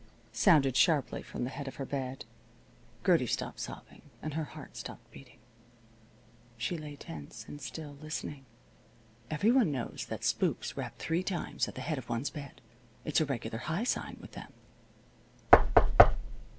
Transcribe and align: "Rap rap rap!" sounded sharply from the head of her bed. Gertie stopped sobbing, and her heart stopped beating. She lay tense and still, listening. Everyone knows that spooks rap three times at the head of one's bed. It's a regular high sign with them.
"Rap 0.01 0.07
rap 0.07 0.15
rap!" 0.25 0.35
sounded 0.35 0.77
sharply 0.77 1.21
from 1.21 1.43
the 1.43 1.51
head 1.51 1.67
of 1.67 1.75
her 1.75 1.85
bed. 1.85 2.25
Gertie 3.05 3.27
stopped 3.27 3.59
sobbing, 3.59 4.01
and 4.19 4.33
her 4.33 4.45
heart 4.45 4.75
stopped 4.75 5.11
beating. 5.11 5.37
She 6.57 6.75
lay 6.75 6.95
tense 6.95 7.45
and 7.47 7.61
still, 7.61 7.97
listening. 8.01 8.45
Everyone 9.29 9.71
knows 9.71 10.07
that 10.09 10.23
spooks 10.23 10.75
rap 10.75 10.97
three 10.97 11.21
times 11.21 11.67
at 11.67 11.75
the 11.75 11.81
head 11.81 11.99
of 11.99 12.09
one's 12.09 12.31
bed. 12.31 12.61
It's 13.05 13.21
a 13.21 13.25
regular 13.25 13.59
high 13.59 13.83
sign 13.83 14.17
with 14.19 14.31
them. 14.31 14.51